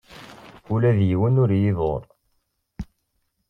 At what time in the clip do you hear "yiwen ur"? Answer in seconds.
1.07-1.49